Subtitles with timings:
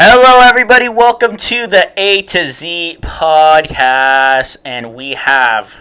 [0.00, 0.88] Hello, everybody.
[0.88, 5.76] Welcome to the A to Z podcast, and we have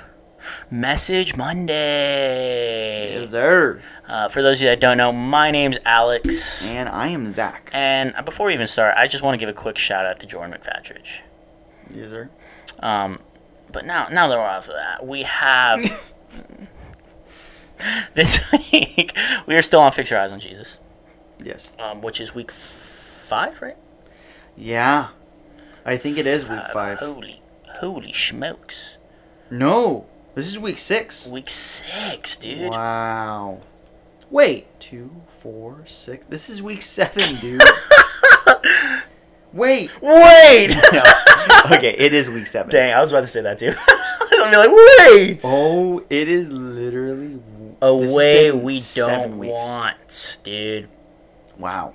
[0.72, 3.20] Message Monday.
[3.22, 3.80] Yes, sir.
[4.08, 7.70] Uh, for those of you that don't know, my name's Alex, And I am Zach.
[7.74, 10.26] and before we even start, I just want to give a quick shout out to
[10.26, 11.20] Jordan McFadridge.
[11.94, 12.30] Yes, sir.
[12.80, 13.20] Um,
[13.72, 15.80] but now, now that we're off of that, we have
[18.16, 18.40] this
[18.72, 19.16] week.
[19.46, 20.80] We are still on Fix Your Eyes on Jesus,
[21.44, 21.72] Yes.
[21.78, 23.78] um, which is week five, right?
[24.58, 25.10] Yeah.
[25.86, 27.00] I think it is week Uh, five.
[27.00, 27.42] Holy,
[27.80, 28.98] holy smokes!
[29.50, 30.06] No.
[30.36, 31.28] This is week six.
[31.28, 32.72] Week six, dude.
[32.72, 33.62] Wow.
[34.30, 34.68] Wait.
[34.80, 36.26] Two, four, six.
[36.28, 37.62] This is week seven, dude.
[39.54, 39.90] Wait.
[40.02, 40.76] Wait!
[40.94, 41.78] No.
[41.78, 42.70] Okay, it is week seven.
[42.70, 43.68] Dang, I was about to say that too.
[43.76, 44.70] I was gonna be like,
[45.08, 45.42] wait!
[45.46, 47.40] Oh, it is literally
[47.82, 49.52] A way we don't weeks.
[49.54, 50.90] want, dude.
[51.58, 51.94] Wow.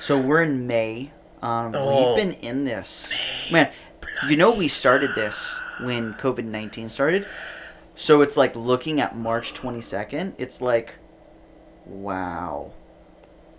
[0.00, 1.10] So we're in May.
[1.42, 2.14] Um, Oh.
[2.14, 3.50] We've been in this.
[3.52, 3.70] Man,
[4.28, 7.26] you know we started this when COVID 19 started.
[7.94, 10.96] So it's like looking at March 22nd, it's like,
[11.86, 12.72] wow.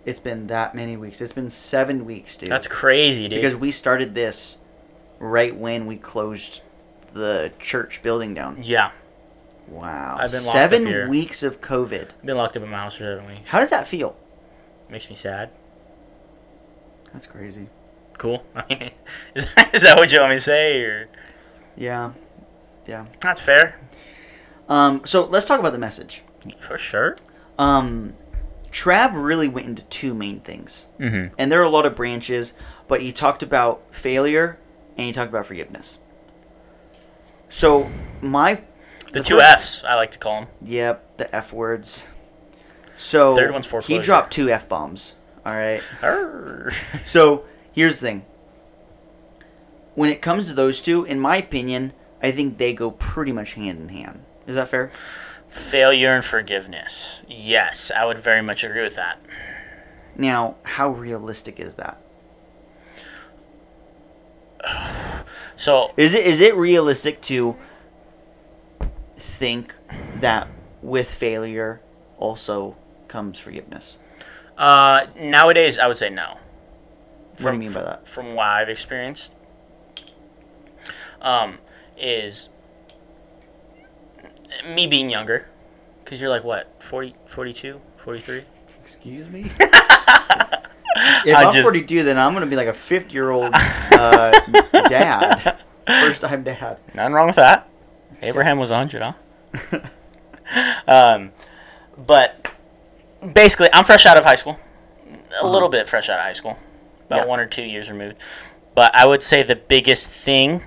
[0.04, 1.20] It's been that many weeks.
[1.20, 2.48] It's been seven weeks, dude.
[2.50, 3.38] That's crazy, dude.
[3.38, 4.58] because we started this
[5.20, 6.60] right when we closed
[7.14, 8.58] the church building down.
[8.62, 8.90] yeah,
[9.68, 10.16] Wow.
[10.20, 12.02] I've been locked up seven wees of COVID.
[12.10, 13.48] I've been locked up in my house for seven weeks.
[13.48, 14.16] How does that feel?
[14.90, 15.50] Makes me sad.
[17.12, 17.68] That's crazy.
[18.18, 18.44] Cool.
[18.54, 18.90] I mean,
[19.34, 21.08] is that, is that what you want me to say, or
[21.76, 22.12] Yeah.
[22.86, 23.06] Yeah.
[23.20, 23.78] that's fair
[24.68, 26.22] Um, so let's talk about the message.
[26.60, 27.16] for sure?
[27.58, 28.14] Um,
[28.70, 31.34] Trav really went into two main things, Mm-hmm.
[31.38, 32.52] and there are a lot of branches,
[32.88, 34.58] but he talked about failure
[34.96, 35.98] and he talked about forgiveness.
[37.48, 38.62] So my
[39.06, 40.48] The, The two first- F's, I like to call them.
[40.62, 42.06] yep, the f words.
[42.96, 45.14] So Third one's he dropped two f bombs.
[45.44, 45.82] All right.
[47.04, 48.24] So here's the thing.
[49.94, 53.54] When it comes to those two, in my opinion, I think they go pretty much
[53.54, 54.24] hand in hand.
[54.46, 54.90] Is that fair?
[55.48, 57.20] Failure and forgiveness.
[57.28, 59.20] Yes, I would very much agree with that.
[60.16, 62.00] Now, how realistic is that?
[65.54, 67.56] So Is it is it realistic to
[69.16, 69.72] think
[70.16, 70.48] that
[70.82, 71.80] with failure
[72.18, 72.74] also
[73.06, 73.98] comes forgiveness?
[74.58, 76.38] Uh, nowadays, I would say no.
[77.40, 78.06] What do you mean by that?
[78.08, 79.32] From what I've experienced,
[81.20, 81.58] um,
[81.96, 82.48] is
[84.74, 85.48] me being younger,
[86.04, 88.44] because you're like what 40, 42, 43?
[88.80, 89.40] Excuse me.
[89.60, 89.64] if
[91.34, 94.30] I I'm just- 42, then I'm gonna be like a 50 year old uh,
[94.88, 96.78] dad, first time dad.
[96.94, 97.68] Nothing wrong with that.
[98.20, 99.80] Abraham was 100, huh?
[100.86, 101.32] um,
[101.96, 102.51] but
[103.32, 104.58] basically, I'm fresh out of high school.
[105.40, 106.58] A little bit fresh out of high school.
[107.06, 107.24] About Uh-huh.
[107.24, 107.28] Yeah.
[107.28, 108.16] one or two years removed.
[108.74, 110.62] But I would say the biggest thing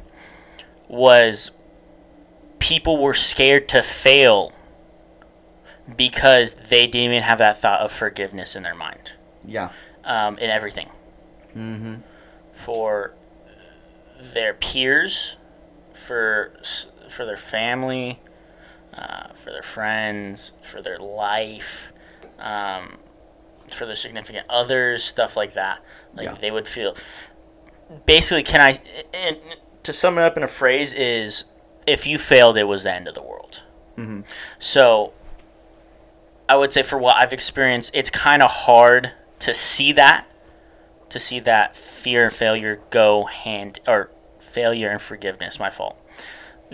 [0.87, 1.51] was
[2.59, 4.53] people were scared to fail
[5.97, 9.11] because they didn't even have that thought of forgiveness in their mind
[9.43, 9.69] Yeah.
[10.03, 10.89] um, in everything
[11.55, 11.95] Mm-hmm.
[12.51, 13.13] for
[14.33, 15.37] their peers,
[15.93, 16.51] for
[17.09, 18.19] for their family,
[18.93, 21.93] uh, for their friends, for their life,
[22.39, 22.97] um,
[23.71, 25.79] for their significant others, stuff like that.
[26.13, 26.37] Like Yeah.
[26.39, 26.95] they would feel.
[28.05, 28.77] Basically, can I?
[29.13, 29.37] And
[29.83, 31.45] to sum it up in a phrase, is
[31.85, 33.61] if you failed, it was the end of the world.
[33.97, 34.21] Mm-hmm.
[34.59, 35.13] So,
[36.49, 40.27] I would say for what I've experienced, it's kind of hard to see that,
[41.09, 44.09] to see that fear and failure go hand, or
[44.39, 45.97] failure and forgiveness, my fault,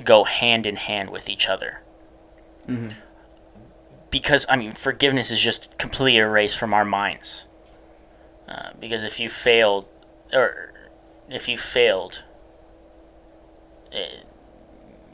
[0.03, 1.81] go hand in hand with each other.
[2.67, 2.95] Mhm.
[4.11, 7.45] Because, I mean, forgiveness is just completely erased from our minds.
[8.47, 9.87] Uh, because if you failed,
[10.33, 10.73] or
[11.29, 12.23] if you failed,
[13.91, 14.25] it,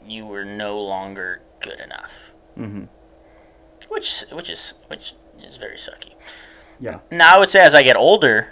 [0.06, 2.84] you were no longer good enough Mm-hmm.
[3.88, 6.14] which which is which is very sucky.
[6.80, 6.98] Yeah.
[7.10, 8.48] Now I would say as I get older,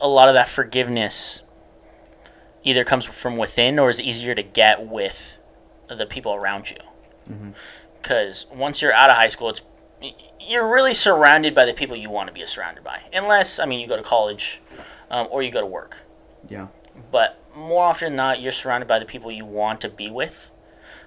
[0.00, 1.42] a lot of that forgiveness
[2.62, 5.38] either comes from within or is easier to get with
[5.88, 6.76] the people around you.
[7.28, 7.54] Mhm.
[8.04, 9.62] Because once you're out of high school, it's
[10.38, 13.80] you're really surrounded by the people you want to be surrounded by, unless I mean
[13.80, 14.60] you go to college
[15.10, 16.02] um, or you go to work.
[16.46, 16.66] Yeah.
[17.10, 20.52] But more often than not, you're surrounded by the people you want to be with.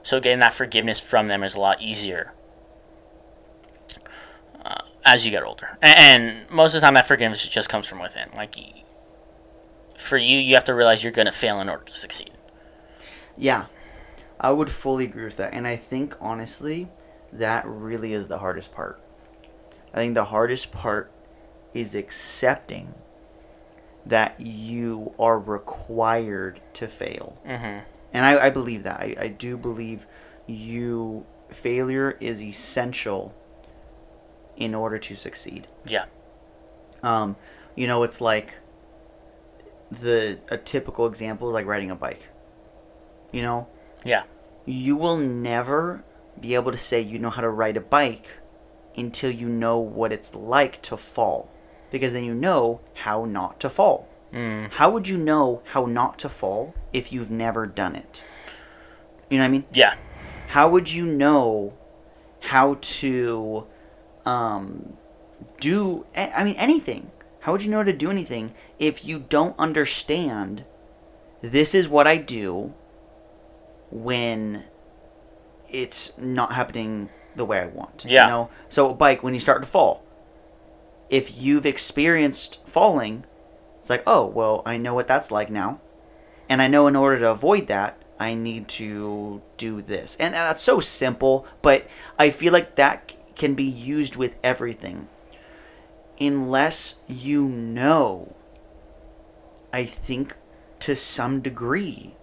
[0.01, 2.33] So getting that forgiveness from them is a lot easier
[4.65, 5.77] uh, as you get older.
[5.83, 8.29] And, and most of the time, that forgiveness just comes from within.
[8.33, 8.55] Like,
[9.95, 12.31] for you, you have to realize you're going to fail in order to succeed.
[13.37, 13.65] Yeah.
[14.39, 15.53] I would fully agree with that.
[15.53, 16.89] And I think, honestly,
[17.33, 19.01] that really is the hardest part.
[19.93, 21.11] I think the hardest part
[21.73, 22.93] is accepting
[24.05, 27.37] that you are required to fail.
[27.45, 27.85] Mm-hmm.
[28.13, 28.99] And I, I believe that.
[28.99, 30.05] I, I do believe
[30.45, 33.33] you failure is essential
[34.55, 35.67] in order to succeed.
[35.87, 36.05] Yeah.
[37.03, 37.35] Um,
[37.75, 38.55] you know, it's like
[39.91, 42.29] the a typical example is like riding a bike.
[43.31, 43.67] You know,
[44.05, 44.23] Yeah.
[44.65, 46.03] you will never
[46.39, 48.27] be able to say you know how to ride a bike
[48.95, 51.49] until you know what it's like to fall.
[51.89, 54.09] Because then you know how not to fall.
[54.33, 54.71] Mm.
[54.71, 58.23] How would you know how not to fall if you've never done it?
[59.29, 59.65] You know what I mean?
[59.73, 59.95] Yeah.
[60.47, 61.73] How would you know
[62.41, 63.65] how to
[64.25, 64.97] um,
[65.59, 67.11] do, I mean, anything?
[67.41, 70.65] How would you know how to do anything if you don't understand
[71.41, 72.73] this is what I do
[73.91, 74.65] when
[75.69, 78.05] it's not happening the way I want?
[78.07, 78.25] Yeah.
[78.25, 78.49] You know?
[78.69, 80.03] So, a bike, when you start to fall,
[81.09, 83.25] if you've experienced falling,
[83.79, 85.79] it's like, oh, well, I know what that's like now.
[86.49, 90.17] And I know in order to avoid that, I need to do this.
[90.19, 91.87] And that's so simple, but
[92.17, 95.07] I feel like that can be used with everything.
[96.19, 98.35] Unless you know,
[99.71, 100.35] I think
[100.79, 102.16] to some degree,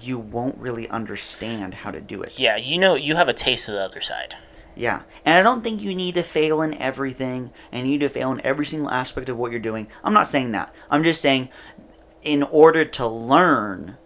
[0.00, 2.38] you won't really understand how to do it.
[2.38, 2.56] Yeah.
[2.56, 4.34] You know, you have a taste of the other side.
[4.74, 5.02] Yeah.
[5.24, 8.30] And I don't think you need to fail in everything and you need to fail
[8.32, 9.88] in every single aspect of what you're doing.
[10.04, 10.74] I'm not saying that.
[10.90, 11.48] I'm just saying
[12.22, 13.96] in order to learn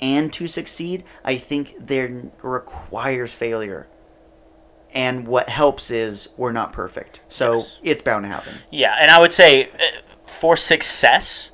[0.00, 3.88] and to succeed, I think there requires failure.
[4.94, 7.20] And what helps is we're not perfect.
[7.28, 7.80] So Yes.
[7.82, 8.54] it's bound to happen.
[8.70, 9.78] Yeah, and I would say uh,
[10.24, 11.50] for success,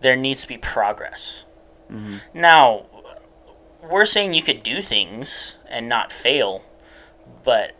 [0.00, 1.44] there needs to be progress.
[2.34, 2.84] Now,
[3.82, 6.64] we're saying you could do things and not fail,
[7.44, 7.72] but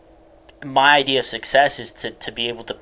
[0.63, 2.77] my idea of success is to, to be able to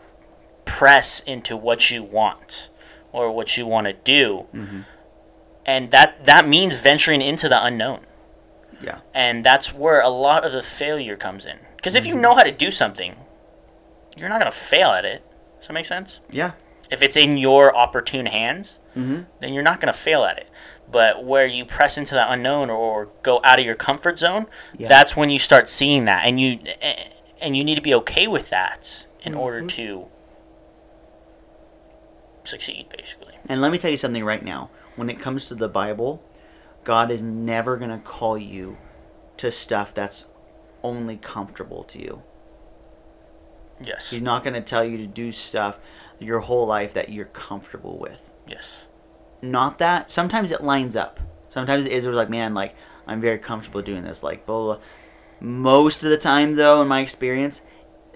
[0.66, 2.69] press into what you want
[3.12, 4.46] or what you want to do.
[5.66, 8.02] And that, that means venturing into the unknown.
[8.81, 9.00] Yeah.
[9.14, 11.58] And that's where a lot of the failure comes in.
[11.75, 13.16] Because if you know how to do something,
[14.16, 15.24] you're not going to fail at it.
[15.60, 16.22] Does that make sense?
[16.30, 16.52] Yeah.
[16.90, 19.25] if it's in your opportune hands, Mhm.
[19.42, 20.47] then you're not going to fail at it.
[20.89, 24.48] But where you press into the unknown or go out of your comfort zone,
[24.78, 24.88] Yeah.
[24.88, 26.60] that's when you start seeing that, and you
[27.42, 29.68] and you need to be okay with that in order Mm-hmm.
[29.69, 30.06] to
[32.44, 33.36] succeed, basically.
[33.48, 34.69] And let me tell you something right now.
[34.95, 36.24] When it comes to the Bible,
[36.84, 38.78] God is never going to call you
[39.38, 40.25] to stuff that's
[40.83, 42.24] only comfortable to you.
[43.83, 44.10] Yes.
[44.10, 45.78] He's not going to tell you to do stuff
[46.19, 48.31] your whole life that you're comfortable with.
[48.48, 48.88] Yes.
[49.42, 50.12] Not that.
[50.12, 51.19] Sometimes it lines up.
[51.50, 52.75] Sometimes it is where like, man, like
[53.07, 54.22] I'm very comfortable doing this.
[54.24, 54.80] Like, blah, blah,
[55.39, 57.62] most of the time, though, in my experience,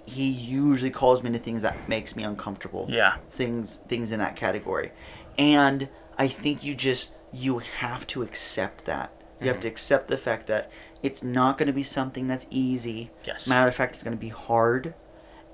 [0.06, 2.88] he usually calls me to things that makes me uncomfortable.
[2.90, 3.18] Yeah.
[3.30, 4.92] Things, things in that category,
[5.38, 5.88] and
[6.18, 9.14] I think you just you have to accept that.
[9.40, 9.62] You have mm-hmm.
[9.62, 10.72] to accept the fact that
[11.02, 13.10] it's not going to be something that's easy.
[13.26, 13.48] Yes.
[13.48, 14.94] Matter of fact, it's going to be hard,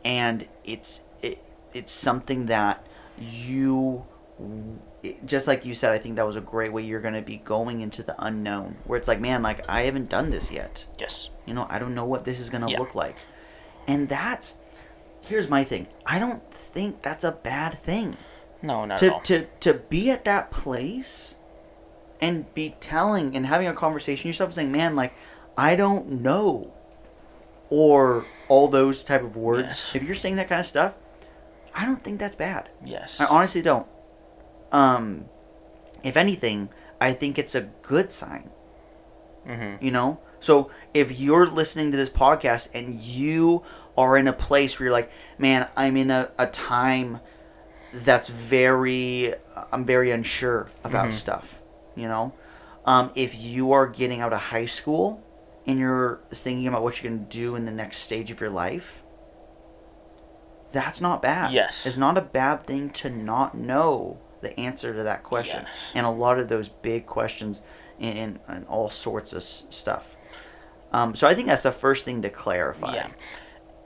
[0.03, 1.43] and it's it,
[1.73, 2.85] it's something that
[3.19, 4.05] you
[5.25, 5.91] just like you said.
[5.91, 6.83] I think that was a great way.
[6.83, 10.09] You're going to be going into the unknown, where it's like, man, like I haven't
[10.09, 10.85] done this yet.
[10.99, 11.29] Yes.
[11.45, 12.79] You know, I don't know what this is going to Yeah.
[12.79, 13.17] look like,
[13.87, 14.55] and that's
[15.21, 15.87] here's my thing.
[16.05, 18.15] I don't think that's a bad thing
[18.61, 19.21] No, not at to all.
[19.21, 21.35] to to be at that place
[22.21, 25.13] and be telling and having a conversation yourself saying man like
[25.55, 26.73] i don't know
[27.69, 29.95] or all those type of words Yes.
[29.95, 30.93] if you're saying that kind of stuff
[31.75, 33.21] i don't think that's bad yes.
[33.21, 33.85] i honestly don't
[34.71, 35.25] um
[36.03, 36.69] if anything
[37.01, 38.49] i think it's a good sign
[39.47, 39.83] mm-hmm.
[39.83, 43.63] you know so if you're listening to this podcast and you
[43.97, 47.19] are in a place where you're like man i'm in a, a time
[47.93, 49.33] that's very
[49.71, 51.13] i'm very unsure about Mhm.
[51.13, 51.61] stuff
[51.95, 52.33] you know
[52.85, 55.21] um, if you are getting out of high school
[55.65, 58.49] and you're thinking about what you're going to do in the next stage of your
[58.49, 59.03] life
[60.71, 61.85] that's not bad Yes.
[61.85, 65.91] it's not a bad thing to not know the answer to that question Yes.
[65.95, 67.61] and a lot of those big questions
[67.99, 70.15] and, and all sorts of stuff
[70.91, 73.07] um, so i think that's the first thing to clarify Yeah.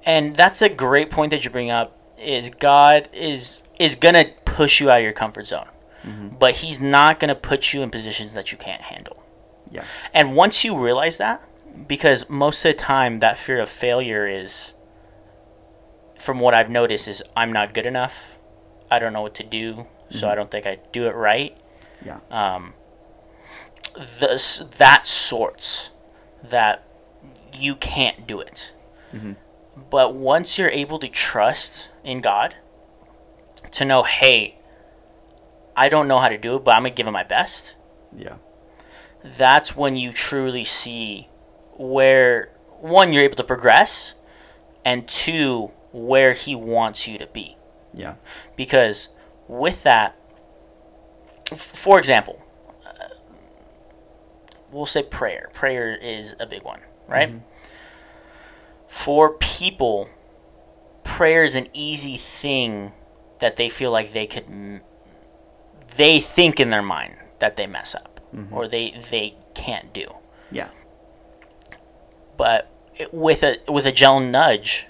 [0.04, 4.32] And that's a great point that you bring up is God is is going to
[4.46, 5.70] push you out of your comfort zone.
[6.04, 6.40] Mhm.
[6.40, 9.22] But he's not going to put you in positions that you can't handle.
[9.70, 9.84] Yeah.
[10.12, 11.48] And once you realize that
[11.88, 14.74] because most of the time that fear of failure is
[16.20, 18.40] from what I've noticed is I'm not good enough.
[18.90, 21.58] I don't know what to do, so I don't think I do it right.
[22.06, 22.20] Yeah.
[22.30, 22.74] Um
[23.94, 25.90] the, that sorts
[26.44, 26.84] that
[27.54, 28.72] you can't do it.
[29.14, 29.34] Mm-hmm.
[29.90, 32.56] But once you're able to trust in God,
[33.72, 34.58] to know, hey,
[35.76, 37.76] I don't know how to do it, but I'm gonna give it my best.
[38.16, 38.36] Yeah.
[39.24, 41.30] That's when you truly see
[41.74, 42.50] where
[42.80, 44.14] one you're able to progress,
[44.84, 47.56] and two where he wants you to be.
[47.94, 48.16] Yeah.
[48.56, 49.10] Because
[49.52, 50.16] with that,
[51.52, 52.42] f- for example,
[52.88, 53.10] uh,
[54.72, 55.50] we'll say prayer.
[55.54, 57.30] Prayer is a big one, right?
[58.88, 60.10] For people,
[61.04, 62.94] prayer is an easy thing
[63.40, 64.82] that they feel like they could, m-
[65.98, 68.20] they think in their mind that they mess up
[68.52, 70.08] or they they can't do.
[70.52, 70.70] Yeah.
[72.38, 74.88] But it- with a with a gentle nudge,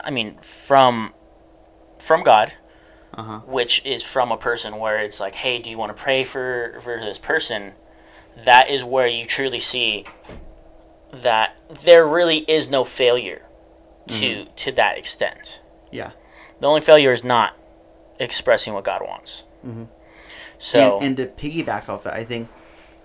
[0.00, 1.12] I mean from
[1.98, 2.54] from God,
[3.18, 3.38] Uh huh.
[3.46, 6.78] which is from a person where it's like, hey, do you want to pray for
[6.80, 7.72] for this person?
[8.44, 10.04] That is where you truly see
[11.12, 13.42] that there really is no failure
[14.06, 15.60] to to that extent.
[15.90, 16.12] Yeah.
[16.60, 17.56] The only failure is not
[18.20, 19.44] expressing what God wants.
[20.58, 22.48] So and, and to piggyback off that, I think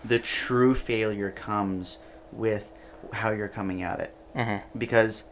[0.05, 1.97] the true failure comes
[2.31, 2.71] with
[3.13, 4.15] how you're coming at it.
[4.35, 4.61] Mhm.
[4.77, 5.23] Because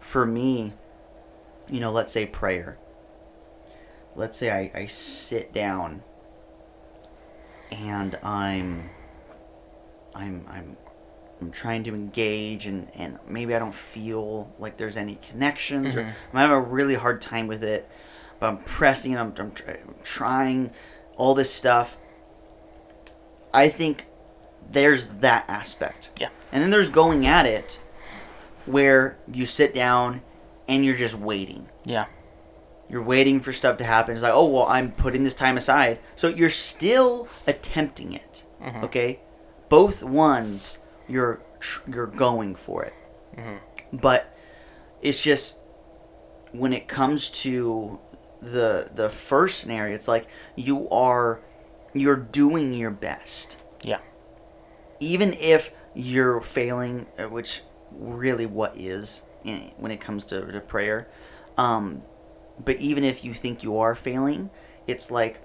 [0.00, 0.72] for me,
[1.68, 2.76] you know, let's say prayer.
[4.18, 6.02] Let's say I, I sit down
[7.70, 8.90] and I'm
[10.14, 10.76] I'm I'm
[11.40, 16.02] I'm trying to engage and, and maybe I don't feel like there's any connections or
[16.02, 16.08] Mhm.
[16.32, 17.88] I'm having a really hard time with it.
[18.40, 20.70] But I'm pressing and I'm, I'm, try, I'm trying
[21.16, 21.96] all this stuff.
[23.54, 24.06] I think
[24.70, 26.10] there's that aspect.
[26.20, 26.28] Yeah.
[26.52, 27.80] And then there's going at it
[28.66, 30.22] where you sit down
[30.68, 31.68] and you're just waiting.
[31.84, 32.06] yeah,
[32.90, 34.14] You're waiting for stuff to happen.
[34.14, 35.98] It's like, oh, well, I'm putting this time aside.
[36.16, 38.44] So you're still attempting it.
[38.62, 38.82] Mhm.
[38.84, 39.20] Okay?
[39.68, 42.94] Both ones, you're tr- you're going for it.
[43.36, 43.58] Mhm.
[43.92, 44.34] But
[45.02, 45.56] it's just
[46.52, 48.00] when it comes to
[48.40, 50.26] the the first scenario, it's like
[50.56, 51.40] you are
[51.92, 53.56] you're doing your best.
[53.82, 53.98] yeah,
[55.00, 59.22] Even if you're failing, uh, which really what is
[59.78, 61.08] when it comes to, to prayer.
[61.56, 62.02] Um,
[62.64, 64.50] but even if you think you are failing,
[64.86, 65.40] it's like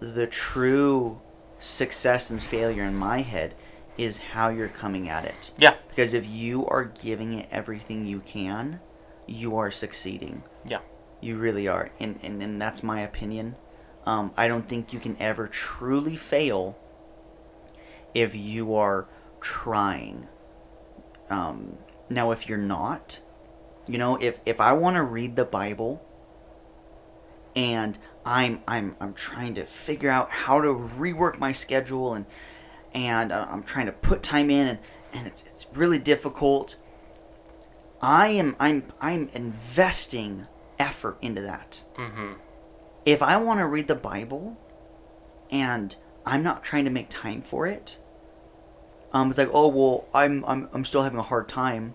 [0.00, 1.20] the true
[1.58, 3.54] success and failure in my head
[3.96, 5.50] is how you're coming at it.
[5.58, 8.80] yeah, Because if you are giving it everything you can,
[9.26, 10.42] you are succeeding.
[10.68, 10.80] yeah,
[11.20, 11.90] You really are.
[11.98, 13.56] And, and, and that's my opinion.
[14.04, 16.76] Um, I don't think you can ever truly fail
[18.14, 19.08] if you are
[19.40, 20.28] trying.
[21.30, 21.78] Um,
[22.10, 23.20] now, if you're not,
[23.88, 26.05] you know, if, if I want to read the Bible
[27.56, 32.26] and I'm, I'm, I'm trying to figure out how to rework my schedule and,
[32.94, 34.78] and uh, I'm trying to put time in and,
[35.12, 36.76] and it's, it's really difficult.
[38.00, 40.46] I am I'm I'm investing
[40.78, 41.82] effort into that.
[41.96, 42.34] mm-hmm.
[43.06, 44.58] If I want to read the Bible
[45.50, 45.96] and
[46.26, 47.98] I'm not trying to make time for it,
[49.12, 51.94] um, it's like, oh well, I'm I'm I'm still having a hard time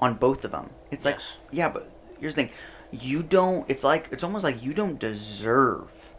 [0.00, 0.70] on both of them.
[0.90, 1.18] It's like,
[1.50, 1.90] yeah, but
[2.20, 2.52] here's the thing,
[2.92, 3.68] you don't.
[3.68, 6.10] It's like it's almost like you don't deserve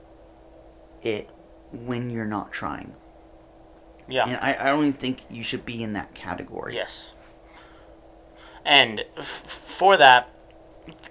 [1.02, 1.30] it
[1.72, 2.94] when you're not trying.
[4.08, 4.26] yeah.
[4.28, 6.76] And I, I don't even think you should be in that category.
[6.76, 7.14] Yes.
[8.66, 10.30] And f- for that,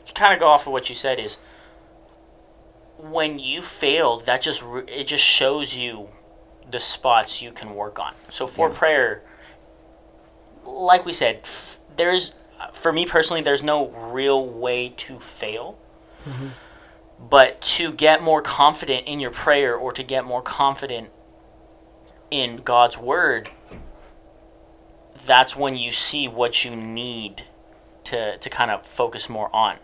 [0.07, 1.39] to kind of go off of what you said is
[2.99, 6.09] when you failed, that just re- it just shows you
[6.71, 8.15] the spots you can work on.
[8.31, 8.79] So for Yeah.
[8.79, 9.23] prayer,
[10.65, 12.33] like we said, f- there's
[12.73, 15.79] for me personally, there's no real way to fail.
[17.19, 21.11] But to get more confident in your prayer or to get more confident
[22.31, 23.51] in God's word,
[25.25, 27.45] that's when you see what you need
[28.05, 29.79] to, to kind of focus more on.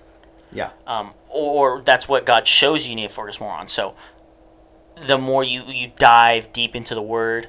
[0.50, 0.70] Yeah.
[0.86, 3.68] Um, or that's what God shows you, you need to focus more on.
[3.68, 3.94] So
[5.06, 7.48] the more you, you dive deep into the word,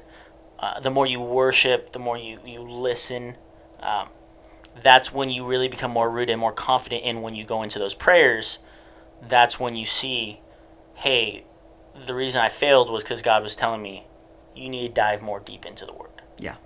[0.58, 3.36] uh, the more you worship, the more you, you listen,
[3.80, 4.08] um,
[4.82, 7.78] that's when you really become more rooted and more confident in when you go into
[7.78, 8.58] those prayers.
[9.22, 10.40] That's when you see,
[10.94, 11.44] hey,
[12.06, 14.06] the reason I failed was because God was telling me
[14.54, 16.56] you need to dive more deep into the word Yeah.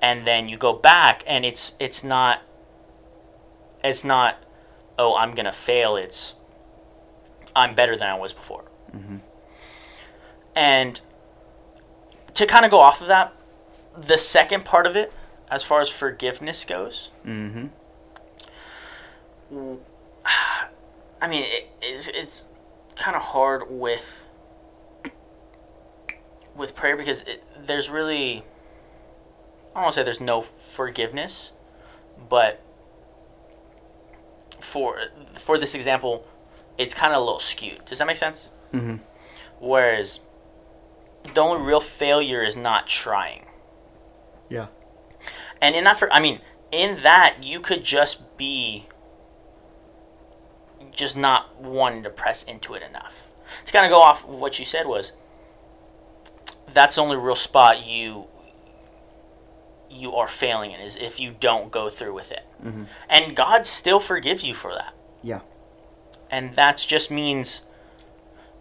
[0.00, 2.40] and then you go back and it's it's not
[3.84, 4.36] it's not
[4.98, 6.34] oh i'm gonna fail it's
[7.54, 8.64] i'm better than i was before
[8.96, 9.20] Mhm.
[10.54, 11.00] and
[12.34, 13.32] to kind of go off of that
[13.96, 15.12] the second part of it
[15.50, 17.66] as far as forgiveness goes Mm-hmm.
[21.20, 22.46] i mean it, it's, it's
[22.96, 24.26] kind of hard with
[26.56, 28.44] with prayer because it, there's really
[29.76, 31.52] I don't want to say there's no forgiveness,
[32.30, 32.62] but
[34.58, 34.98] for
[35.34, 36.26] for this example,
[36.78, 37.84] it's kind of a little skewed.
[37.84, 38.48] Does that make sense?
[38.72, 38.96] Mm-hmm.
[39.60, 40.20] Whereas
[41.34, 43.44] the only real failure is not trying.
[44.48, 44.68] Yeah.
[45.60, 48.86] And in that, for I mean, in that you could just be
[50.92, 53.32] just not wanting to press into it enough.
[53.64, 55.12] To kind of go off of what you said was
[56.68, 58.26] that's the only real spot you
[59.88, 62.44] you are failing in is if you don't go through with it.
[62.62, 62.84] Mm-hmm.
[63.08, 64.94] And God still forgives you for that.
[65.22, 65.40] Yeah.
[66.28, 67.62] And that just means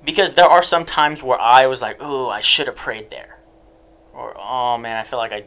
[0.03, 3.39] because there are some times where I was like, "Oh, I should have prayed there,"
[4.13, 5.45] or "Oh man, I feel like I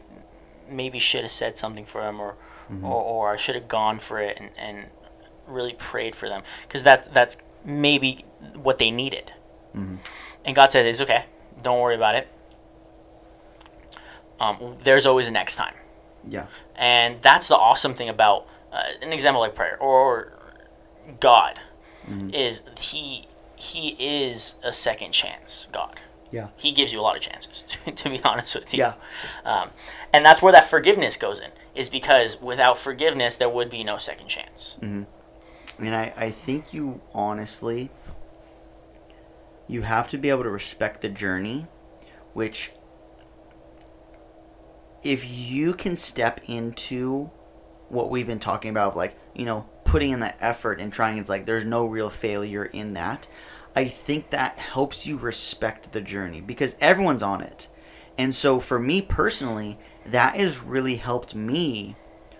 [0.71, 2.35] maybe should have said something for them," or
[2.83, 4.87] or, or I should have gone for it and, and
[5.47, 9.33] really prayed for them because that that's maybe what they needed.
[10.45, 11.25] And God said, "It's okay.
[11.61, 12.27] Don't worry about it.
[14.39, 15.75] Um, there's always a next time."
[16.27, 16.47] Yeah.
[16.75, 20.33] And that's the awesome thing about uh, an example like prayer or
[21.19, 21.59] God
[22.33, 25.99] is he he is a second chance God.
[26.31, 26.49] Yeah.
[26.57, 28.79] He gives you a lot of chances, to be honest with you.
[28.79, 28.93] Yeah.
[29.43, 29.71] Um,
[30.13, 33.97] and that's where that forgiveness goes in, is because without forgiveness, there would be no
[33.97, 34.75] second chance.
[34.81, 35.07] And
[35.77, 37.89] I, mean I think you honestly,
[39.67, 41.67] you have to be able to respect the journey,
[42.33, 42.71] which,
[45.03, 47.31] if you can step into
[47.87, 51.17] what we've been talking about, of like, you know, putting in that effort and trying,
[51.17, 53.27] it's like there's no real failure in that.
[53.79, 57.69] I think that helps you respect the journey because everyone's on it.
[58.17, 61.95] And so for me personally, that has really helped me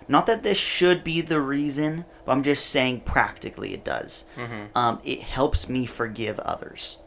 [0.06, 4.24] not that this should be the reason, but I'm just saying practically it does.
[4.74, 6.98] Um, it helps me forgive others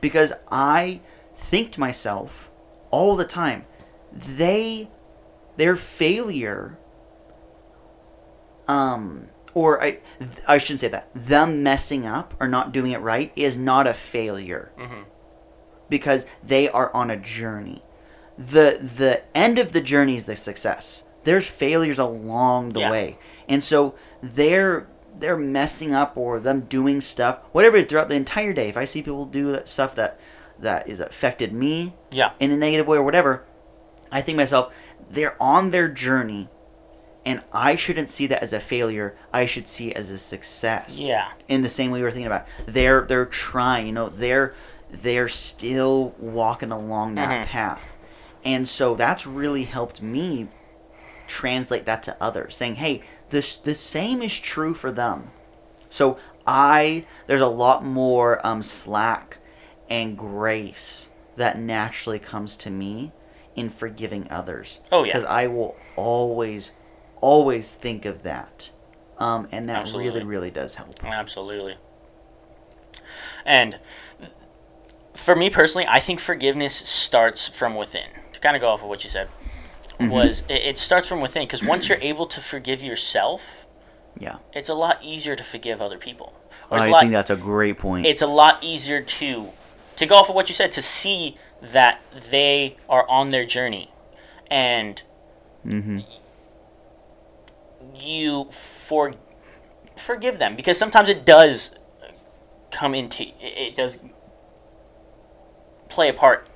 [0.00, 1.00] because I
[1.34, 2.52] think to myself
[2.92, 3.64] all the time,
[4.12, 4.90] they,
[5.56, 6.78] their failure,
[8.68, 9.98] um, or I,
[10.46, 11.08] I shouldn't say that.
[11.14, 15.02] Them messing up or not doing it right is not a failure mm-hmm.
[15.88, 17.82] because they are on a journey.
[18.38, 21.04] The the end of the journey is the success.
[21.24, 22.90] There's failures along the Yeah.
[22.90, 23.18] way.
[23.48, 24.86] And so they're
[25.18, 28.68] they're messing up or them doing stuff, whatever it is throughout the entire day.
[28.70, 30.18] If I see people do that stuff that
[30.58, 32.30] that is affected me Yeah.
[32.40, 33.44] in a negative way or whatever,
[34.10, 34.72] I think to myself,
[35.10, 36.48] they're on their journey
[37.24, 39.14] and I shouldn't see that as a failure.
[39.32, 41.28] I should see it as a success Yeah.
[41.48, 42.46] in the same way we were thinking about.
[42.66, 44.54] They're they're trying, you know, they're
[44.90, 47.50] they're still walking along that Mhm.
[47.50, 47.96] path.
[48.44, 50.48] And so that's really helped me
[51.26, 55.30] translate that to others, saying, "Hey, this the same is true for them."
[55.88, 59.38] So I there's a lot more um, slack
[59.88, 63.12] and grace that naturally comes to me
[63.54, 64.80] in forgiving others.
[64.90, 65.12] Oh, yeah.
[65.12, 66.72] because I will always,
[67.22, 68.70] always think of that,
[69.16, 70.10] um, and that Absolutely.
[70.10, 71.02] really, really does help.
[71.02, 71.76] Absolutely.
[73.46, 73.78] And
[75.14, 78.08] for me personally, I think forgiveness starts from within.
[78.34, 79.28] To kind of go off of what you said,
[80.00, 83.66] was it, it starts from within because once you're able to forgive yourself,
[84.18, 86.34] Yeah, it's a lot easier to forgive other people.
[86.70, 88.06] Or I lot, think that's a great point.
[88.06, 89.50] it's a lot easier to
[89.96, 93.92] to go off of what you said to see that they are on their journey
[94.50, 95.02] and
[95.64, 96.00] mm-hmm.
[97.94, 99.12] You for
[99.96, 101.74] forgive them because sometimes it does
[102.70, 103.98] come into it does
[105.88, 106.48] play a part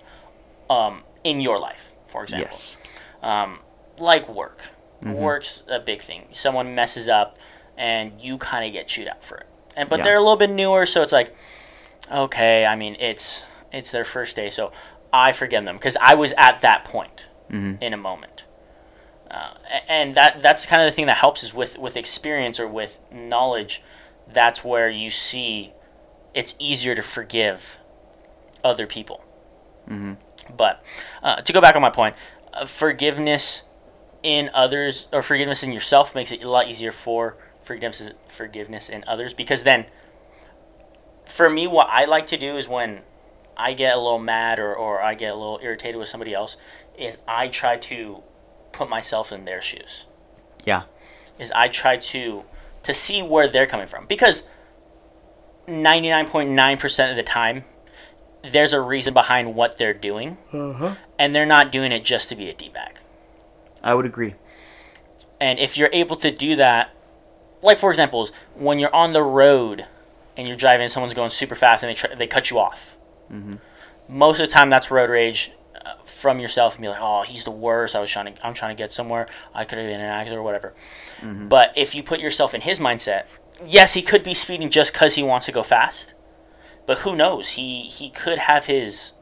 [0.71, 2.77] um, in your life for example Yes.
[3.23, 3.59] um,
[3.99, 4.71] like work
[5.05, 7.37] work's a big thing someone messes up
[7.77, 10.05] and you kind of get chewed out for it and but Yeah.
[10.05, 11.35] they're a little bit newer so it's like
[12.11, 14.73] okay i mean it's it's their first day so
[15.13, 17.81] i forgive them because i was at that point Mhm.
[17.81, 18.36] in a moment
[19.31, 19.55] uh,
[19.89, 23.01] and that that's kind of the thing that helps is with with experience or with
[23.13, 23.83] knowledge
[24.33, 25.73] that's where you see
[26.35, 27.79] it's easier to forgive
[28.65, 29.23] other people
[29.89, 30.17] Mhm.
[30.57, 30.83] but
[31.23, 32.17] uh, to go back on my point
[32.53, 33.63] uh, forgiveness
[34.23, 39.05] in others or forgiveness in yourself makes it a lot easier for forgiveness forgiveness in
[39.07, 39.87] others because then
[41.25, 43.01] for me what i like to do is when
[43.57, 46.57] i get a little mad or, or i get a little irritated with somebody else
[46.99, 48.23] is i try to
[48.73, 50.07] put myself in their shoes
[50.65, 50.83] Yeah.
[51.39, 52.45] is i try to
[52.83, 54.45] to see where they're coming from because
[55.67, 57.65] 99.9% of the time
[58.53, 60.95] there's a reason behind what they're doing mm-hmm.
[61.19, 62.99] and they're not doing it just to be a d-bag
[63.83, 64.35] I would agree.
[65.41, 66.91] and if you're able to do that,
[67.63, 69.87] like for example, is when you're on the road
[70.37, 72.97] and you're driving, and someone's going super fast and they try, they cut you off.
[73.33, 73.55] Mm-hmm.
[74.09, 75.53] Most of the time, that's road rage
[76.05, 77.95] from yourself and be like, "Oh, he's the worst.
[77.95, 79.29] I was trying to, I'm trying to get somewhere.
[79.55, 80.75] I could have been an accident or whatever."
[81.21, 81.49] Mm-hmm.
[81.49, 83.25] But if you put yourself in his mindset,
[83.65, 86.15] yes, he could be speeding just because he wants to go fast,
[86.87, 87.51] but who knows?
[87.51, 89.13] He he could have his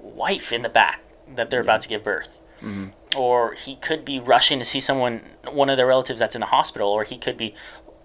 [0.00, 1.02] wife in the back
[1.34, 2.40] that they're about to give birth.
[2.60, 2.88] Mm-hmm.
[3.16, 6.46] Or he could be rushing to see someone, one of their relatives that's in the
[6.46, 7.54] hospital, or he could be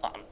[0.04, 0.24] um,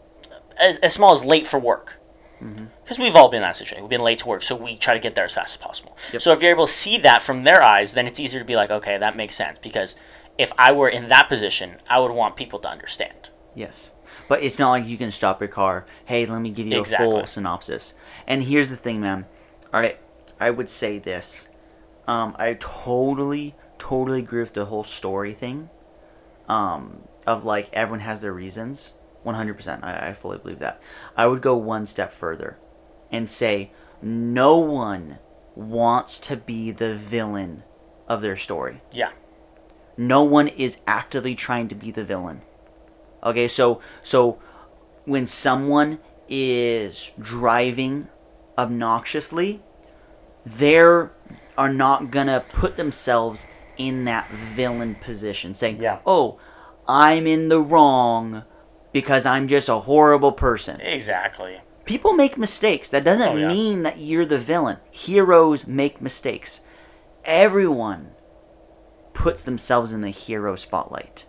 [0.59, 1.97] as, as small as late for work.
[2.41, 2.65] Mm-hmm.
[2.87, 3.83] Because we've all been in that situation.
[3.83, 5.97] We've been late to work, so we try to get there as fast as possible.
[6.13, 6.21] Yep.
[6.21, 8.55] So if you're able to see that from their eyes, then it's easier to be
[8.55, 9.59] like, okay, that makes sense.
[9.61, 9.97] Because
[10.37, 13.29] if I were in that position, I would want people to understand.
[13.53, 13.89] Yes.
[14.29, 15.85] But it's not like you can stop your car.
[16.05, 17.93] Hey, let me give you a full synopsis.
[18.25, 19.25] And here's the thing, man.
[19.73, 19.99] All right,
[20.39, 21.49] I would say this.
[22.07, 25.69] Um, I totally, totally agree with the whole story thing.
[26.47, 28.93] Um, of like everyone has their reasons.
[29.25, 29.83] 100%.
[29.83, 30.81] I, I fully believe that.
[31.17, 32.57] I would go one step further
[33.11, 35.19] and say no one
[35.55, 37.63] wants to be the villain
[38.07, 39.09] of their story Yeah.
[39.97, 42.41] no one is actively trying to be the villain.
[43.23, 44.37] Okay, so so
[45.05, 48.07] when someone is driving
[48.57, 49.61] obnoxiously,
[50.45, 51.11] they are
[51.57, 55.99] not gonna put themselves in that villain position, saying, Yeah.
[56.05, 56.37] "Oh,
[56.87, 58.43] I'm in the wrong
[58.91, 61.61] because I'm just a horrible person." Exactly.
[61.87, 62.89] People make mistakes.
[62.89, 63.47] That doesn't Oh, yeah.
[63.47, 64.77] mean that you're the villain.
[64.91, 66.61] Heroes make mistakes.
[67.25, 68.11] Everyone
[69.13, 71.25] puts themselves in the hero spotlight.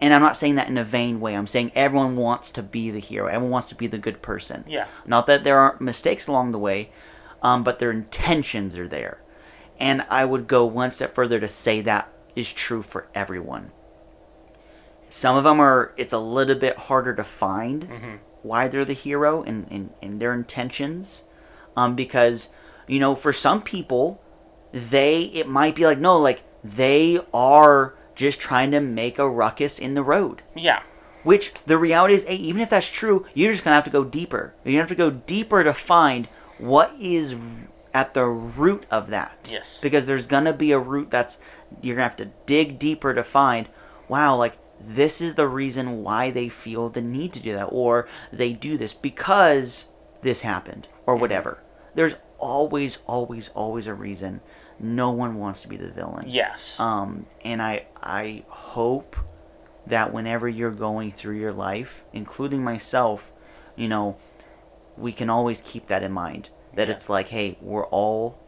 [0.00, 1.34] And I'm not saying that in a vain way.
[1.34, 3.26] I'm saying everyone wants to be the hero.
[3.26, 4.64] Everyone wants to be the good person.
[4.66, 4.86] Yeah.
[5.06, 6.90] Not that there aren't mistakes along the way,
[7.42, 9.20] um, but their intentions are there.
[9.78, 13.70] And I would go one step further to say that is true for everyone.
[15.10, 19.42] Some of them are, it's a little bit harder to find why they're the hero
[19.42, 21.24] and, and, and their intentions.
[21.76, 22.48] Um, because,
[22.86, 24.20] you know, for some people,
[24.72, 29.78] they, it might be like, no, like, they are just trying to make a ruckus
[29.78, 30.42] in the road.
[30.54, 30.82] Yeah.
[31.22, 34.04] Which the reality is, hey, even if that's true, you're just gonna have to go
[34.04, 34.54] deeper.
[34.64, 36.26] You have to go deeper to find
[36.58, 37.34] what is
[37.94, 39.48] at the root of that.
[39.50, 39.78] Yes.
[39.80, 41.38] Because there's gonna be a root that's
[41.80, 43.68] you're gonna have to dig deeper to find.
[44.08, 48.08] Wow, like this is the reason why they feel the need to do that, or
[48.32, 49.86] they do this because
[50.22, 51.58] this happened, or whatever.
[51.94, 54.40] There's always, always, always a reason.
[54.80, 56.24] No one wants to be the villain.
[56.28, 56.78] Yes.
[56.80, 59.16] Um, and I I hope
[59.86, 63.30] that whenever you're going through your life, including myself,
[63.76, 64.16] you know,
[64.96, 66.48] we can always keep that in mind.
[66.74, 66.94] That Yeah.
[66.94, 68.38] it's like, hey, we're all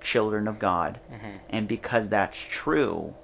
[0.00, 1.36] children of God, Mm-hmm.
[1.48, 3.14] and because that's true,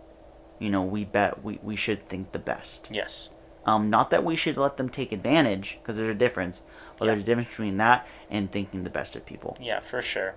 [0.61, 2.89] you know, we bet we, we should think the best.
[2.93, 3.29] yes.
[3.67, 6.63] Um, not that we should let them take advantage, because there's a difference.
[6.97, 7.11] But Yeah.
[7.13, 9.59] there's a difference between that and thinking the best of people.
[9.61, 10.35] Yeah, for sure.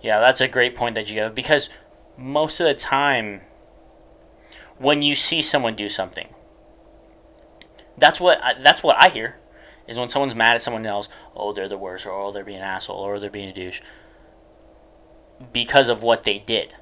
[0.00, 1.68] Yeah, that's a great point that you give because
[2.16, 3.42] most of the time
[4.78, 6.28] when you see someone do something,
[7.98, 9.36] that's what I, that's what I hear
[9.86, 12.58] is when someone's mad at someone else, oh they're the worst, or oh they're being
[12.58, 13.80] an asshole, or they're being a douche
[15.52, 16.72] because of what they did,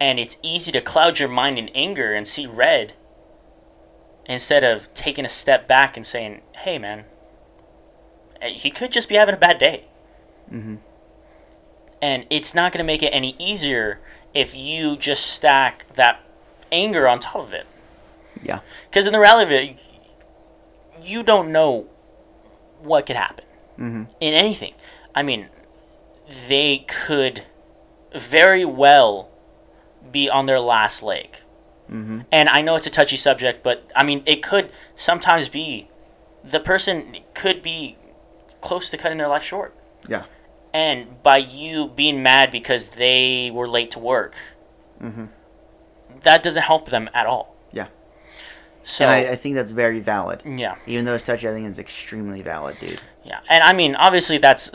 [0.00, 2.94] and it's easy to cloud your mind in anger and see red
[4.26, 7.04] instead of taking a step back and saying, hey man,
[8.42, 9.84] eh, he could just be having a bad day
[10.52, 10.76] Mm-hmm.
[12.00, 13.98] and it's not going to make it any easier
[14.32, 16.20] if you just stack that
[16.70, 17.66] anger on top of it.
[18.42, 18.60] Yeah.
[18.88, 19.80] Because in the reality of it,
[21.02, 21.86] you don't know
[22.80, 23.44] what could happen
[23.78, 24.04] Mm-hmm.
[24.20, 24.72] in anything.
[25.14, 25.48] I mean,
[26.48, 27.42] they could
[28.14, 29.28] very well
[30.18, 31.28] be on their last leg.
[31.90, 32.20] Mm-hmm.
[32.32, 35.88] And I know it's a touchy subject, but I mean, it could sometimes be
[36.54, 37.96] the person could be
[38.60, 39.72] close to cutting their life short.
[40.08, 40.24] Yeah.
[40.72, 44.34] And by you being mad because they were late to work,
[45.02, 45.26] Mm-hmm.
[46.22, 47.54] that doesn't help them at all.
[47.70, 47.88] Yeah.
[48.82, 50.38] So and I, I think that's very valid.
[50.46, 53.00] yeah, Even though it's touchy, I think it's extremely valid, dude.
[53.22, 54.70] yeah, and I mean, obviously, that's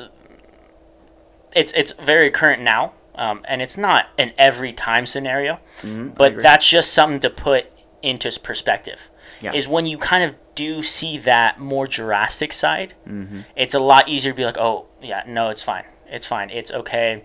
[1.56, 6.10] it's it's very current now, um, and it's not an every time scenario, Mm-hmm.
[6.10, 7.67] but that's just something to put
[8.02, 9.10] into perspective.
[9.41, 9.54] Yeah.
[9.54, 13.41] Is when you kind of do see that more drastic side, Mm-hmm.
[13.56, 16.71] it's a lot easier to be like, oh yeah, no, it's fine, it's fine, it's
[16.71, 17.24] okay,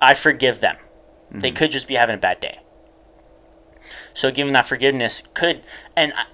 [0.00, 0.76] I forgive them.
[1.32, 2.58] They could just be having a bad day.
[4.14, 5.62] So giving that forgiveness could,
[5.96, 6.24] and I,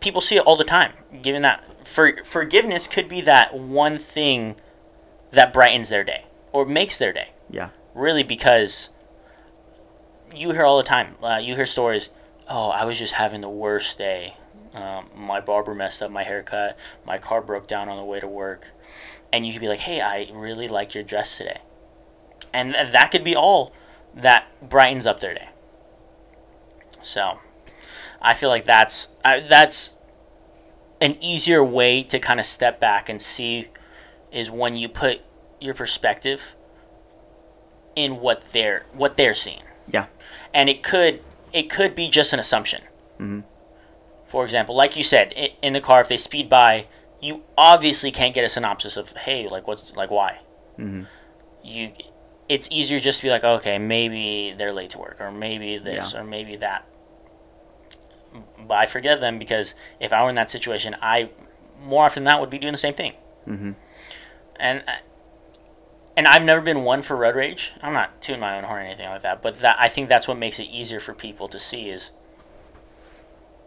[0.00, 0.92] people see it all the time.
[1.22, 4.56] Giving that for forgiveness could be that one thing
[5.30, 7.30] that brightens their day or makes their day.
[7.50, 7.70] Yeah.
[7.98, 8.90] Really, because
[10.32, 11.16] you hear all the time.
[11.20, 12.10] Uh, you hear stories.
[12.48, 14.34] Oh, I was just having the worst day.
[14.72, 16.78] Um, my barber messed up my haircut.
[17.04, 18.68] My car broke down on the way to work.
[19.32, 21.60] And you could be like, "Hey, I really like your dress today,"
[22.52, 23.72] and th- that could be all
[24.14, 25.48] that brightens up their day.
[27.02, 27.40] So,
[28.22, 29.96] I feel like that's that's
[31.00, 33.68] an easier way to kind of step back and see
[34.30, 35.20] is when you put
[35.60, 36.54] your perspective
[38.04, 39.62] in what they're what they're seeing.
[39.90, 40.06] Yeah.
[40.54, 41.14] and it could
[41.52, 42.82] it could be just an assumption.
[43.18, 43.42] Mhm.
[44.26, 45.32] For example, like you said,
[45.62, 46.86] in the car, if they speed by,
[47.20, 50.38] you obviously can't get a synopsis of hey, like what's like why.
[50.78, 51.06] Mhm.
[51.64, 51.92] You,
[52.48, 56.14] it's easier just to be like, okay, maybe they're late to work, or maybe this,
[56.14, 56.84] or maybe that.
[58.66, 61.30] But I forgive them because if I were in that situation, I
[61.82, 63.14] more often than not would be doing the same thing.
[63.46, 63.74] Mhm.
[64.60, 64.92] And uh,
[66.18, 67.70] and I've never been one for road rage.
[67.80, 70.26] I'm not tooting my own horn or anything like that, but that I think that's
[70.26, 72.10] what makes it easier for people to see is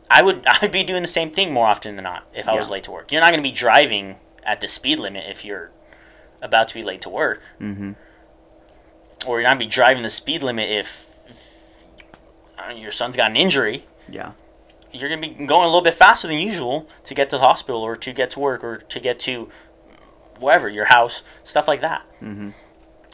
[0.10, 2.70] I would I'd be doing the same thing more often than not if I was
[2.70, 3.10] late to work.
[3.10, 5.72] You're not going to be driving at the speed limit if you're
[6.42, 7.96] about to be late to work, Mhm.
[9.26, 13.32] or you're not going to be driving the speed limit if, if your son's got
[13.32, 13.86] an injury.
[14.10, 14.32] Yeah.
[14.92, 17.44] You're going to be going a little bit faster than usual to get to the
[17.46, 19.48] hospital or to get to work or to get to
[20.42, 22.04] wherever your house, stuff like that.
[22.22, 22.54] Mhm.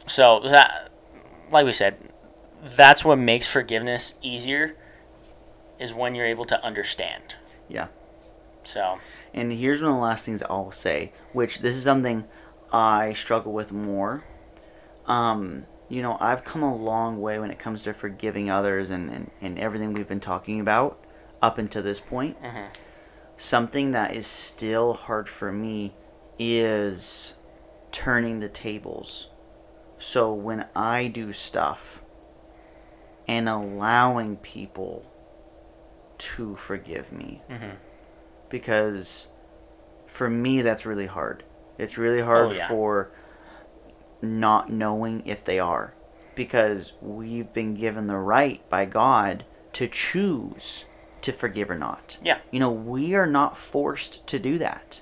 [0.06, 0.90] So that,
[1.50, 1.96] like we said,
[2.62, 4.74] that's what makes forgiveness easier,
[5.78, 7.36] is when you're able to understand.
[7.68, 7.88] Yeah.
[8.64, 8.98] So
[9.34, 12.24] And here's one of the last things I'll say, which this is something
[12.72, 14.24] I struggle with more.
[15.06, 19.10] Um, you know, I've come a long way when it comes to forgiving others and,
[19.10, 20.98] and, and everything we've been talking about
[21.40, 22.42] up until this point.
[22.42, 22.68] Mhm.
[23.36, 25.94] Something that is still hard for me
[26.38, 27.34] is
[27.92, 29.28] turning the tables.
[29.98, 32.02] So when I do stuff
[33.26, 35.04] and allowing people
[36.18, 37.76] to forgive me Mhm.
[38.48, 39.28] because
[40.06, 41.44] for me that's really hard.
[41.78, 42.68] It's really hard Oh, yeah.
[42.68, 43.10] for
[44.20, 45.94] not knowing if they are
[46.34, 50.84] because we've been given the right by God to choose
[51.20, 52.18] to forgive or not.
[52.22, 52.38] Yeah.
[52.50, 55.00] You know, we are not forced to do that.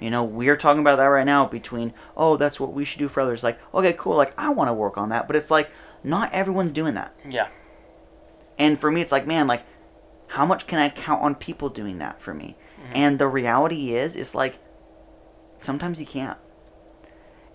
[0.00, 3.08] You know, we're talking about that right now between, oh, that's what we should do
[3.08, 3.42] for others.
[3.42, 4.16] Like, okay, cool.
[4.16, 5.26] Like, I want to work on that.
[5.26, 5.70] But it's like,
[6.04, 7.14] not everyone's doing that.
[7.28, 7.48] yeah,
[8.58, 9.64] And for me, it's like, man, like,
[10.28, 12.56] how much can I count on people doing that for me?
[12.82, 12.92] Mm-hmm.
[12.94, 14.58] And the reality is, it's like,
[15.58, 16.38] sometimes you can't.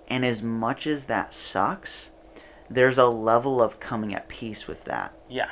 [0.08, 2.12] And as much as that sucks,
[2.70, 5.14] there's a level of coming at peace with that.
[5.30, 5.52] yeah,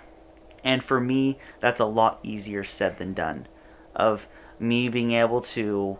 [0.63, 3.47] And for me, that's a lot easier said than done.
[3.95, 4.27] Of
[4.59, 5.99] me being able to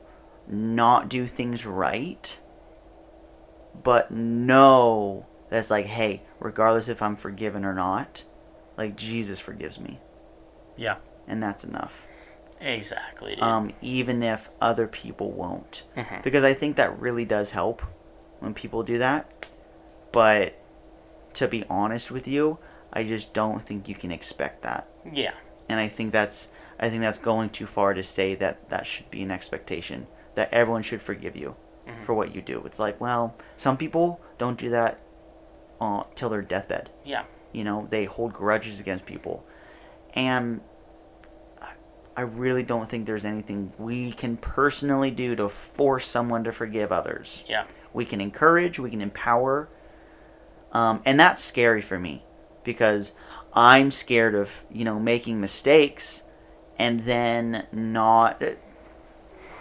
[0.50, 2.38] not do things right,
[3.84, 8.24] but know that's like, hey, regardless if I'm forgiven or not,
[8.78, 10.00] like Jesus forgives me.
[10.76, 10.98] Yeah.
[11.28, 12.06] And that's enough.
[12.62, 13.36] exactly.
[13.36, 13.44] Dude.
[13.44, 15.84] Um, even if other people won't.
[15.96, 16.24] Mhm.
[16.24, 17.82] Because I think that really does help
[18.40, 19.48] when people do that.
[20.12, 20.56] But
[21.36, 22.58] to be honest with you,
[22.92, 25.34] I just don't think you can expect that yeah,
[25.68, 29.10] and I think that's I think that's going too far to say that that should
[29.12, 30.08] be an expectation
[30.39, 31.54] that everyone should forgive you
[31.86, 32.06] Mhm.
[32.06, 32.63] for what you do.
[32.65, 34.97] It's like, well, some people don't do that
[35.82, 36.89] uh, till their deathbed.
[37.06, 37.23] yeah,
[37.54, 39.43] You know, they hold grudges against people,
[40.13, 40.62] and
[41.62, 41.67] I-
[42.17, 46.91] I really don't think there's anything we can personally do to force someone to forgive
[46.91, 47.43] others.
[47.47, 49.67] yeah, We can encourage, we can empower,
[50.71, 52.23] um, and that's scary for me
[52.63, 53.13] because
[53.54, 56.23] I'm scared of you know making mistakes
[56.78, 58.41] and then not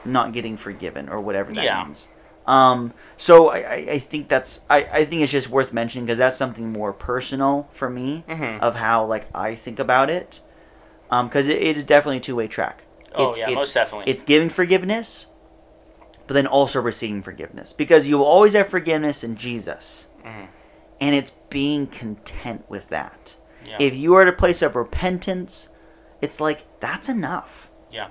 [0.04, 1.84] not getting forgiven or whatever that Yeah.
[1.84, 2.08] means.
[2.46, 6.38] Um, so I, I, think that's I, I think it's just worth mentioning because that's
[6.38, 8.60] something more personal for me Mhm.
[8.60, 10.40] of how like I think about it.
[11.10, 12.84] Because it, it is definitely a two way track.
[13.14, 14.10] Oh, it's, yeah, it's, most definitely.
[14.12, 15.26] It's giving forgiveness,
[16.26, 20.48] but then also receiving forgiveness because you will always have forgiveness in Jesus, Mhm.
[21.00, 23.36] and it's being content with that.
[23.66, 25.68] yeah, If you are at a place of repentance,
[26.20, 27.70] it's like that's enough.
[27.90, 28.08] Yeah.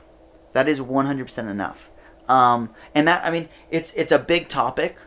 [0.58, 1.92] That is 100% enough.
[2.28, 4.98] Um, and that I mean, it's it's a big topic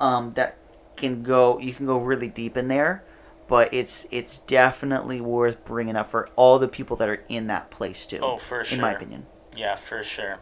[0.00, 0.56] um, that
[0.96, 3.04] can go you can go really deep in there,
[3.46, 7.70] but it's it's definitely worth bringing up for all the people that are in that
[7.70, 8.18] place too.
[8.20, 8.74] Oh, for sure.
[8.74, 9.26] In my opinion.
[9.54, 10.40] Yeah, for sure.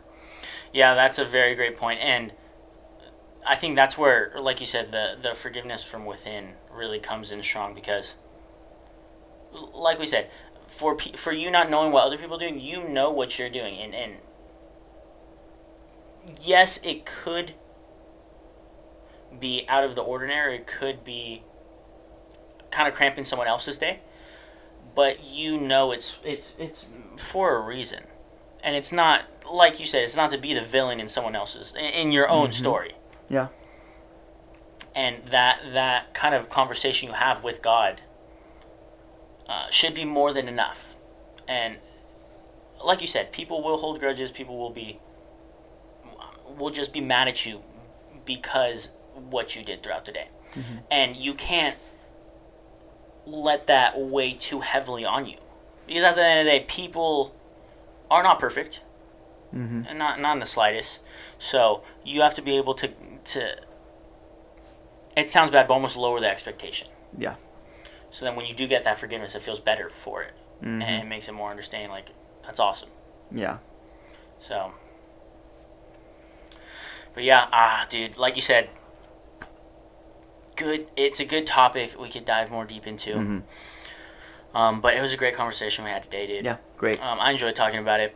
[0.72, 2.32] Yeah, that's a very great point, and
[3.46, 7.42] I think that's where, like you said, the the forgiveness from within really comes in
[7.42, 8.14] strong because,
[9.74, 10.30] like we said,
[10.66, 13.78] for for you not knowing what other people are doing, you know what you're doing,
[13.78, 14.16] and and
[16.42, 17.54] yes, it could
[19.38, 20.56] be out of the ordinary.
[20.56, 21.42] It could be
[22.70, 24.00] kind of cramping someone else's day,
[24.94, 26.86] but you know it's it's it's
[27.16, 28.04] for a reason
[28.62, 31.72] and it's not like you said it's not to be the villain in someone else's
[31.76, 32.54] in, your own Mhm.
[32.54, 32.94] story
[33.28, 33.48] Yeah.
[34.94, 38.00] and that that kind of conversation you have with god
[39.48, 40.96] uh, should be more than enough
[41.46, 41.78] and
[42.84, 45.00] like you said people will hold grudges people will be
[46.58, 47.62] will just be mad at you
[48.24, 48.90] because
[49.30, 50.28] what you did throughout the day
[50.90, 51.76] and you can't
[53.26, 55.36] let that weigh too heavily on you.
[55.86, 57.34] Because at the end of the day, people
[58.10, 58.80] are not perfect,
[59.54, 59.82] Mm-hmm.
[59.88, 61.00] and not not in the slightest.
[61.38, 62.88] So you have to be able to
[63.32, 63.56] to.
[65.16, 66.88] It sounds bad, but almost lower the expectation.
[67.16, 67.36] Yeah.
[68.10, 70.82] So then, when you do get that forgiveness, it feels better for it, Mhm.
[70.82, 71.88] and it makes it more understanding.
[71.90, 72.10] Like
[72.44, 72.90] that's awesome.
[73.30, 73.58] Yeah.
[74.38, 74.72] So,
[77.18, 78.70] but yeah, ah, dude, like you said,
[80.54, 80.86] good.
[80.96, 83.10] It's a good topic we could dive more deep into.
[83.14, 83.42] Mhm.
[84.54, 86.44] Um, but it was a great conversation we had today, dude.
[86.44, 86.58] Yeah.
[86.76, 87.02] Great.
[87.02, 88.14] Um, I enjoyed talking about it.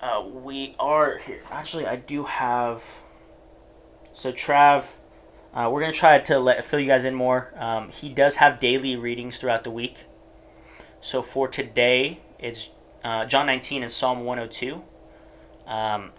[0.00, 1.42] Uh, we are here.
[1.50, 3.02] Actually, I do have.
[4.10, 5.00] So Trav,
[5.52, 7.52] uh, we're gonna try to let fill you guys in more.
[7.58, 10.06] Um, he does have daily readings throughout the week.
[11.02, 12.70] So for today, it's
[13.04, 14.82] uh, John 19 and Psalm 102.
[15.66, 16.12] Um,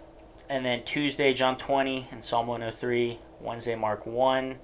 [0.48, 3.18] and then Tuesday, John 20 and Psalm 103.
[3.40, 4.56] Wednesday, Mark 1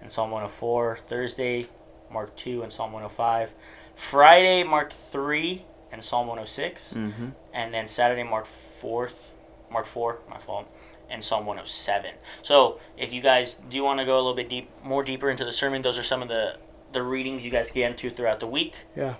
[0.00, 0.96] and Psalm 104.
[0.96, 1.68] Thursday,
[2.10, 3.54] Mark 2 and Psalm 105.
[3.94, 6.94] Friday, Mark 3 and Psalm 106.
[6.94, 7.28] Mm-hmm.
[7.52, 9.30] And then Saturday, Mark 4th,
[9.70, 10.68] Mark 4, my fault,
[11.08, 12.12] and Psalm 107.
[12.42, 15.44] So if you guys do want to go a little bit deep, more deeper into
[15.44, 16.56] the sermon, those are some of the,
[16.92, 18.74] the readings you guys get into throughout the week.
[18.94, 19.14] Yeah.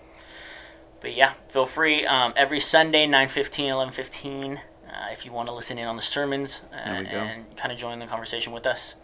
[1.00, 2.04] But yeah, feel free.
[2.04, 4.60] Um, every Sunday, 9.15, 11.15,
[4.96, 7.08] uh, if you want to listen in on the sermons uh, go.
[7.08, 8.94] and kind of join the conversation with us.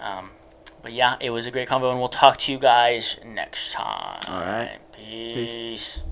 [0.00, 0.30] Um,
[0.82, 4.22] but yeah, it was a great convo, and we'll talk to you guys next time.
[4.28, 4.78] All right.
[4.92, 6.02] Peace.